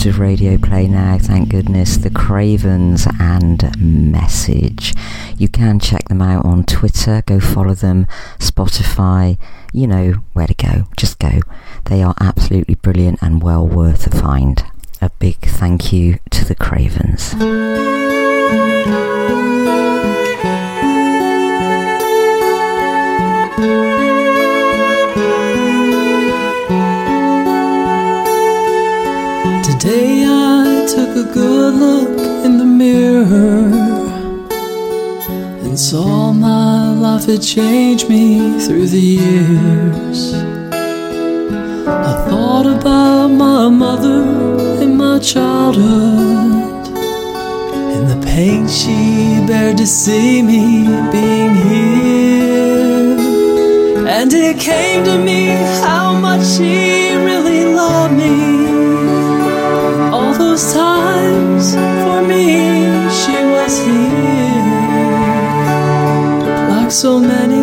loads 0.00 0.16
of 0.16 0.18
radio 0.18 0.56
play 0.56 0.86
now, 0.86 1.18
thank 1.18 1.50
goodness. 1.50 1.98
The 1.98 2.08
Cravens 2.08 3.06
and 3.18 3.70
Message. 3.78 4.94
You 5.36 5.46
can 5.46 5.78
check 5.78 6.08
them 6.08 6.22
out 6.22 6.46
on 6.46 6.64
Twitter, 6.64 7.22
go 7.26 7.38
follow 7.38 7.74
them, 7.74 8.06
Spotify, 8.38 9.36
you 9.74 9.86
know 9.86 10.12
where 10.32 10.46
to 10.46 10.54
go, 10.54 10.86
just 10.96 11.18
go. 11.18 11.40
They 11.84 12.02
are 12.02 12.14
absolutely 12.18 12.76
brilliant 12.76 13.18
and 13.20 13.42
well 13.42 13.66
worth 13.66 14.06
a 14.06 14.16
find. 14.16 14.64
A 15.02 15.10
big 15.18 15.36
thank 15.40 15.92
you 15.92 16.18
to 16.30 16.46
the 16.46 16.54
Cravens. 16.54 17.34
Good 31.32 31.74
look 31.74 32.18
in 32.44 32.58
the 32.58 32.64
mirror 32.64 33.70
and 35.64 35.78
saw 35.78 36.32
my 36.32 36.92
life 36.92 37.26
had 37.26 37.42
changed 37.42 38.08
me 38.08 38.58
through 38.58 38.86
the 38.86 39.00
years. 39.00 40.34
I 41.86 42.26
thought 42.28 42.66
about 42.66 43.28
my 43.28 43.68
mother 43.68 44.22
in 44.82 44.96
my 44.96 45.18
childhood 45.20 46.88
and 47.94 48.08
the 48.10 48.26
pain 48.26 48.66
she 48.66 49.44
bared 49.46 49.76
to 49.78 49.86
see 49.86 50.42
me 50.42 50.86
being 51.12 51.54
here. 51.68 53.18
And 54.08 54.32
it 54.32 54.58
came 54.58 55.04
to 55.04 55.16
me 55.18 55.46
how 55.84 56.18
much 56.18 56.44
she 56.44 57.14
really 57.14 57.64
loved 57.66 58.14
me. 58.14 58.59
Those 60.60 60.74
times 60.74 61.74
for 61.74 62.20
me, 62.20 62.44
she 63.08 63.32
was 63.54 63.82
here. 63.82 64.60
Like 66.68 66.90
so 66.90 67.18
many 67.18 67.59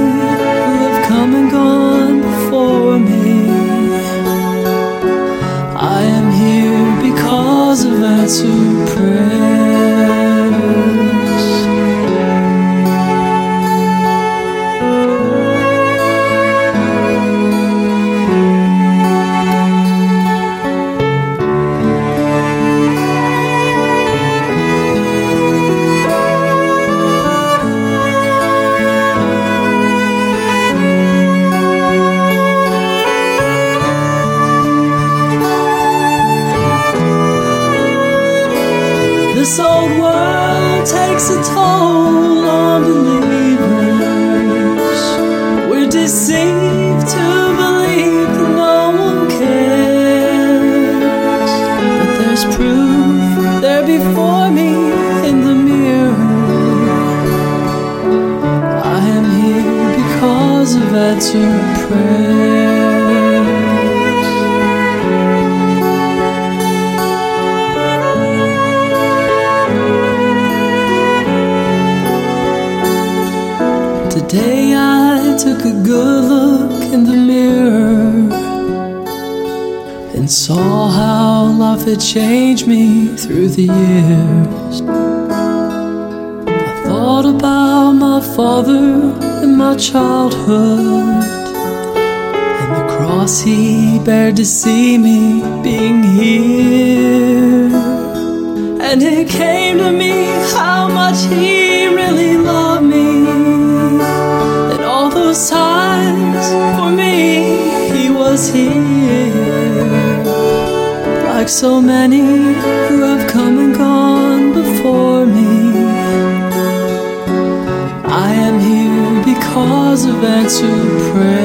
cause 119.58 120.06
of 120.06 120.24
answered 120.24 120.98
prayers. 121.12 121.38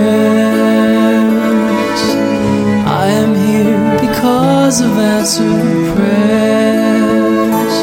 I 3.04 3.06
am 3.22 3.32
here 3.46 3.80
because 4.06 4.82
of 4.82 4.92
answered 4.98 5.96
prayers. 5.96 7.74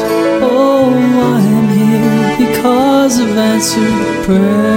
Oh, 0.54 0.92
I 1.36 1.40
am 1.58 1.68
here 1.80 2.20
because 2.44 3.18
of 3.18 3.30
answered 3.36 4.24
prayers. 4.24 4.69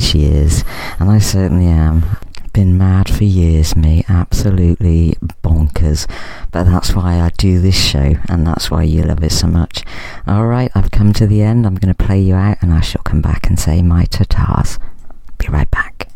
these 0.00 0.14
years, 0.14 0.64
and 0.98 1.10
I 1.10 1.18
certainly 1.18 1.66
am. 1.66 2.04
Been 2.52 2.76
mad 2.76 3.08
for 3.08 3.22
years, 3.24 3.76
me, 3.76 4.04
absolutely 4.08 5.14
bonkers. 5.44 6.10
But 6.50 6.64
that's 6.64 6.94
why 6.94 7.20
I 7.20 7.30
do 7.36 7.60
this 7.60 7.78
show, 7.78 8.14
and 8.28 8.46
that's 8.46 8.70
why 8.70 8.82
you 8.82 9.02
love 9.02 9.22
it 9.22 9.30
so 9.30 9.46
much. 9.46 9.84
Alright, 10.26 10.72
I've 10.74 10.90
come 10.90 11.12
to 11.12 11.26
the 11.26 11.42
end. 11.42 11.66
I'm 11.66 11.76
going 11.76 11.94
to 11.94 12.04
play 12.04 12.20
you 12.20 12.34
out, 12.34 12.56
and 12.62 12.72
I 12.72 12.80
shall 12.80 13.02
come 13.02 13.20
back 13.20 13.46
and 13.46 13.60
say 13.60 13.82
my 13.82 14.04
tatas. 14.06 14.78
Be 15.38 15.46
right 15.48 15.70
back. 15.70 16.09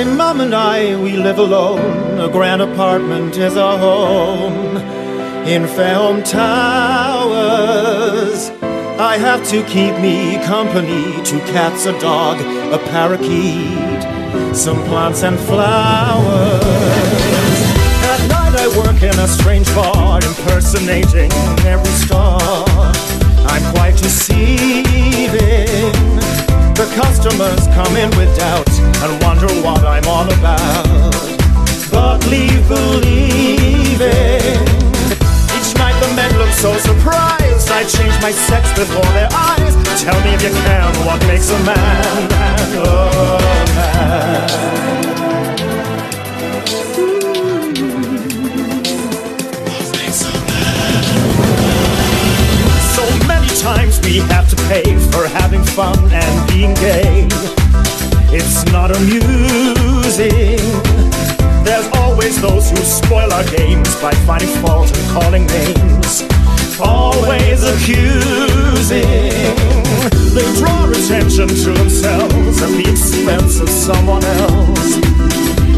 My 0.00 0.06
mom 0.06 0.40
and 0.40 0.54
I, 0.54 0.96
we 0.96 1.18
live 1.18 1.38
alone. 1.38 2.18
A 2.18 2.28
grand 2.30 2.62
apartment 2.62 3.36
is 3.36 3.58
our 3.58 3.76
home. 3.76 4.78
In 5.46 5.64
Fairholme 5.64 6.24
Towers, 6.24 6.40
I 8.98 9.18
have 9.18 9.46
to 9.50 9.62
keep 9.64 9.94
me 9.98 10.38
company. 10.46 11.22
Two 11.22 11.40
cats, 11.52 11.84
a 11.84 11.92
dog, 12.00 12.40
a 12.72 12.78
parakeet, 12.88 14.02
some 14.56 14.82
plants 14.84 15.22
and 15.22 15.38
flowers. 15.38 16.64
At 18.08 18.26
night 18.26 18.54
I 18.56 18.68
work 18.78 19.02
in 19.02 19.18
a 19.18 19.28
strange 19.28 19.68
bar, 19.74 20.18
impersonating 20.24 21.30
every 21.66 21.92
star. 22.06 22.40
I'm 23.52 23.74
quite 23.74 23.98
deceiving. 23.98 25.70
The 26.80 26.86
customers 26.96 27.66
come 27.76 27.94
in 27.94 28.08
with 28.16 28.34
doubt 28.38 28.66
and 29.04 29.22
wonder 29.22 29.48
what 29.60 29.84
I'm 29.84 30.02
all 30.08 30.24
about. 30.24 31.12
But 31.90 32.26
leave 32.26 32.66
believing. 32.68 34.00
Each 35.52 35.76
night 35.76 36.00
the 36.00 36.10
men 36.16 36.32
look 36.38 36.48
so 36.54 36.78
surprised. 36.78 37.70
I 37.70 37.84
change 37.84 38.16
my 38.22 38.32
sex 38.32 38.72
before 38.72 39.04
their 39.12 39.28
eyes. 39.30 39.76
Tell 40.00 40.18
me 40.24 40.32
if 40.32 40.42
you 40.42 40.48
can 40.48 40.94
what 41.04 41.20
makes 41.26 41.50
a 41.50 41.58
man 41.64 42.16
a 42.16 42.28
man. 42.30 42.72
Oh, 42.78 43.40
we 54.02 54.18
have 54.30 54.48
to 54.50 54.56
pay 54.68 54.84
for 55.10 55.26
having 55.26 55.62
fun 55.62 55.98
and 56.12 56.48
being 56.50 56.74
gay. 56.74 57.26
It's 58.32 58.64
not 58.72 58.94
amusing. 58.94 60.60
There's 61.64 61.88
always 61.94 62.40
those 62.40 62.70
who 62.70 62.76
spoil 62.76 63.32
our 63.32 63.44
games 63.44 63.94
by 64.00 64.12
finding 64.26 64.48
fault 64.62 64.90
and 64.96 65.10
calling 65.10 65.46
names. 65.46 66.22
Always 66.80 67.62
accusing. 67.62 69.04
They 70.34 70.46
draw 70.58 70.88
attention 70.88 71.48
to 71.48 71.70
themselves 71.72 72.62
at 72.62 72.70
the 72.70 72.86
expense 72.90 73.60
of 73.60 73.68
someone 73.68 74.24
else. 74.24 74.98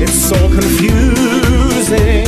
It's 0.01 0.21
so 0.29 0.37
confusing. 0.49 2.27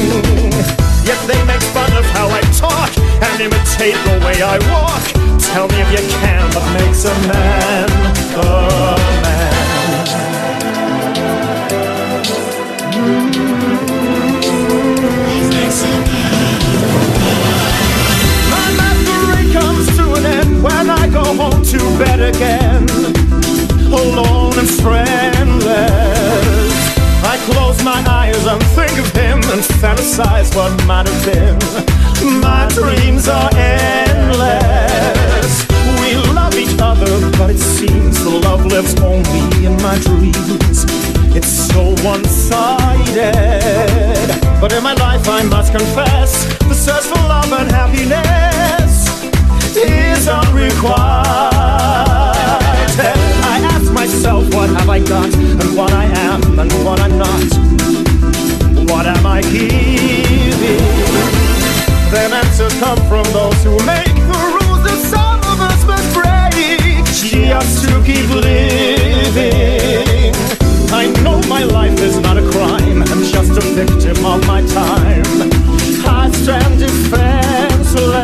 Yet 1.05 1.21
they 1.27 1.45
make 1.45 1.63
fun 1.75 1.93
of 1.93 2.05
how 2.07 2.29
I 2.29 2.41
talk 2.57 2.97
and 2.99 3.41
imitate 3.41 3.99
the 4.07 4.21
way 4.25 4.43
I 4.43 4.59
walk. 4.73 5.14
Tell 5.55 5.69
me 5.69 5.81
if 5.83 5.91
you 5.93 6.09
can 6.19 6.51
what 6.53 6.67
makes 6.81 7.05
a 7.05 7.15
man 7.29 7.89
a 8.35 8.99
man. 9.23 9.55
My 18.51 18.67
masquerade 18.81 19.53
comes 19.53 19.87
to 19.97 20.15
an 20.15 20.27
end 20.27 20.61
when 20.61 20.91
I 20.91 21.09
go 21.09 21.23
home 21.23 21.63
to 21.63 21.79
bed 22.03 22.21
again, 22.21 22.89
alone 23.93 24.59
and 24.59 24.69
friendless. 24.83 25.85
I 27.23 27.39
close 27.47 27.81
my 27.85 28.03
eyes 28.09 28.45
and 28.45 28.61
think 28.75 28.99
of 28.99 29.13
him 29.13 29.39
and 29.55 29.63
fantasize 29.79 30.53
what 30.57 30.73
might 30.85 31.07
have 31.07 31.25
been. 31.25 31.61
My 32.43 32.67
dreams 32.75 33.29
are 33.29 33.51
endless. 33.55 35.34
Each 36.57 36.79
other, 36.81 37.31
but 37.37 37.51
it 37.51 37.59
seems 37.59 38.23
the 38.23 38.31
love 38.31 38.65
lives 38.67 38.95
only 39.01 39.67
in 39.67 39.77
my 39.83 39.99
dreams. 39.99 40.85
It's 41.35 41.49
so 41.49 41.95
one 42.05 42.25
sided. 42.25 43.35
But 44.61 44.73
in 44.73 44.83
my 44.83 44.95
life, 44.95 45.29
I 45.29 45.43
must 45.43 45.73
confess, 45.73 46.45
the 46.61 46.75
search 46.75 47.05
for 47.05 47.19
love 47.29 47.53
and 47.53 47.71
happiness 47.71 49.09
is 49.77 50.29
unrequited. 50.29 50.95
I 53.53 53.61
ask 53.75 53.93
myself, 53.93 54.45
what 54.55 54.71
have 54.71 54.89
I 54.89 55.01
got, 55.01 55.35
and 55.35 55.77
what 55.77 55.93
I 55.93 56.05
am, 56.05 56.59
and 56.59 56.73
what 56.85 57.01
I'm 57.01 57.19
not. 57.19 57.51
What 58.91 59.07
am 59.07 59.27
I 59.27 59.43
giving? 59.43 60.79
Then 62.13 62.33
answers 62.33 62.75
come 62.79 62.99
from 63.09 63.25
those 63.33 63.61
who 63.65 63.77
make 63.85 64.14
to 67.35 68.03
keep 68.05 68.28
living. 68.30 70.05
I 70.93 71.07
know 71.22 71.41
my 71.49 71.64
life 71.64 71.99
is 72.01 72.18
not 72.20 72.37
a 72.37 72.43
crime, 72.51 73.03
I'm 73.03 73.22
just 73.24 73.51
a 73.51 73.61
victim 73.74 74.24
of 74.24 74.47
my 74.47 74.62
time. 74.66 75.24
I 76.07 76.30
stand 76.32 76.78
defenseless. 76.78 78.14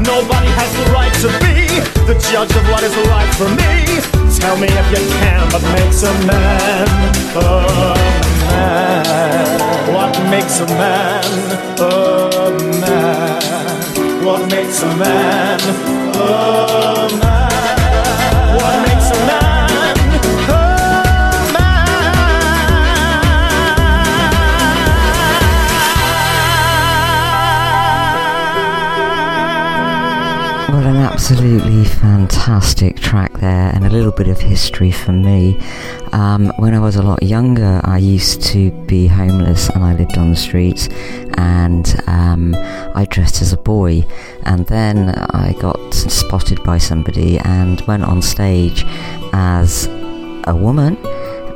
Nobody 0.00 0.48
has 0.58 0.72
the 0.78 0.84
right 0.92 1.14
to 1.22 1.28
be 1.44 1.68
the 2.06 2.14
judge 2.30 2.50
of 2.56 2.64
what 2.70 2.82
is 2.82 2.94
right 3.06 3.34
for 3.34 3.48
me. 3.48 4.00
Tell 4.38 4.56
me 4.56 4.68
if 4.68 4.90
you 4.90 5.02
can, 5.18 5.40
what 5.52 5.62
makes 5.74 6.02
a 6.02 6.12
man 6.26 6.88
a 7.36 7.38
man? 8.50 9.58
What 9.94 10.12
makes 10.30 10.60
a 10.60 10.66
man 10.66 11.24
a 11.78 11.90
man? 12.80 14.24
What 14.24 14.50
makes 14.50 14.82
a 14.82 14.96
man 14.96 15.60
a 16.14 17.08
man? 17.20 17.67
Absolutely 31.18 31.84
fantastic 31.84 32.96
track 33.00 33.32
there, 33.40 33.72
and 33.74 33.84
a 33.84 33.90
little 33.90 34.12
bit 34.12 34.28
of 34.28 34.40
history 34.40 34.92
for 34.92 35.10
me. 35.10 35.60
Um, 36.12 36.52
when 36.58 36.74
I 36.74 36.78
was 36.78 36.94
a 36.94 37.02
lot 37.02 37.24
younger, 37.24 37.80
I 37.82 37.98
used 37.98 38.40
to 38.52 38.70
be 38.86 39.08
homeless 39.08 39.68
and 39.70 39.82
I 39.82 39.94
lived 39.94 40.16
on 40.16 40.30
the 40.30 40.36
streets, 40.36 40.86
and 41.36 42.00
um, 42.06 42.54
I 42.54 43.04
dressed 43.10 43.42
as 43.42 43.52
a 43.52 43.56
boy. 43.56 44.06
And 44.44 44.64
then 44.66 45.08
I 45.08 45.56
got 45.60 45.92
spotted 45.92 46.62
by 46.62 46.78
somebody 46.78 47.36
and 47.40 47.80
went 47.88 48.04
on 48.04 48.22
stage 48.22 48.84
as 49.32 49.88
a 50.46 50.54
woman 50.54 50.96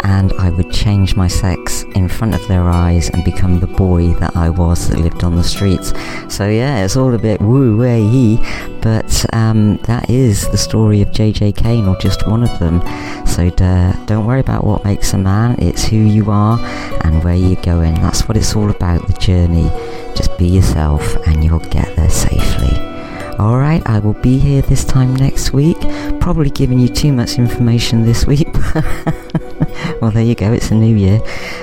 and 0.04 0.32
I 0.34 0.50
would 0.50 0.70
change 0.72 1.14
my 1.14 1.28
sex 1.28 1.71
in 1.94 2.08
front 2.08 2.34
of 2.34 2.46
their 2.48 2.68
eyes 2.68 3.08
and 3.10 3.24
become 3.24 3.60
the 3.60 3.66
boy 3.66 4.12
that 4.14 4.36
I 4.36 4.50
was 4.50 4.88
that 4.88 4.98
lived 4.98 5.24
on 5.24 5.36
the 5.36 5.44
streets. 5.44 5.92
So 6.28 6.48
yeah, 6.48 6.84
it's 6.84 6.96
all 6.96 7.14
a 7.14 7.18
bit 7.18 7.40
woo 7.40 7.78
wee, 7.78 8.38
but 8.80 9.24
um, 9.34 9.76
that 9.84 10.10
is 10.10 10.48
the 10.50 10.58
story 10.58 11.02
of 11.02 11.08
JJ 11.10 11.56
Kane, 11.56 11.86
or 11.86 11.96
just 11.98 12.26
one 12.26 12.42
of 12.42 12.58
them. 12.58 12.80
So 13.26 13.50
don't 13.50 14.26
worry 14.26 14.40
about 14.40 14.64
what 14.64 14.84
makes 14.84 15.12
a 15.12 15.18
man; 15.18 15.56
it's 15.58 15.84
who 15.84 15.96
you 15.96 16.30
are 16.30 16.58
and 17.04 17.22
where 17.24 17.36
you're 17.36 17.62
going. 17.62 17.94
That's 17.94 18.28
what 18.28 18.36
it's 18.36 18.54
all 18.56 18.70
about. 18.70 19.06
The 19.06 19.14
journey. 19.14 19.70
Just 20.14 20.36
be 20.38 20.46
yourself, 20.46 21.02
and 21.26 21.42
you'll 21.42 21.60
get 21.60 21.96
there 21.96 22.10
safely. 22.10 22.92
Alright, 23.38 23.82
I 23.86 23.98
will 23.98 24.12
be 24.12 24.38
here 24.38 24.62
this 24.62 24.84
time 24.84 25.16
next 25.16 25.52
week. 25.52 25.80
Probably 26.20 26.50
giving 26.50 26.78
you 26.78 26.88
too 26.88 27.12
much 27.12 27.38
information 27.38 28.02
this 28.02 28.26
week. 28.26 28.48
well, 30.00 30.10
there 30.10 30.24
you 30.24 30.34
go, 30.34 30.52
it's 30.52 30.70
a 30.70 30.74
new 30.74 30.94
year. 30.96 31.20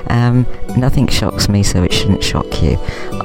Um, 0.08 0.46
nothing 0.78 1.08
shocks 1.08 1.50
me, 1.50 1.64
so 1.64 1.84
it 1.84 1.94
shouldn't 1.94 2.24
shock 2.24 2.62
you. 2.62 2.78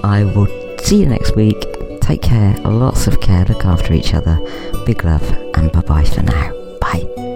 I 0.03 0.25
will 0.25 0.49
see 0.79 1.01
you 1.01 1.07
next 1.07 1.35
week. 1.37 1.57
Take 2.01 2.23
care, 2.23 2.55
lots 2.59 3.07
of 3.07 3.21
care, 3.21 3.45
look 3.47 3.65
after 3.65 3.93
each 3.95 4.15
other. 4.15 4.39
Big 4.85 5.05
love, 5.05 5.23
and 5.57 5.73
bye 5.73 5.81
bye 5.81 6.05
for 6.05 6.23
now. 6.23 6.53
Bye. 6.81 7.34